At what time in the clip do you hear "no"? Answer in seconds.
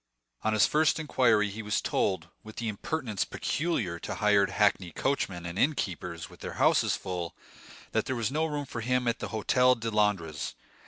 8.31-8.47